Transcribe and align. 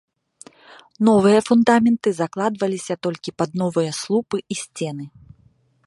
Новыя 1.09 1.39
фундаменты 1.49 2.09
закладваліся 2.21 2.95
толькі 3.09 3.35
пад 3.43 3.49
новыя 3.63 3.91
слупы 4.01 4.37
і 4.57 4.63
сцены. 4.65 5.05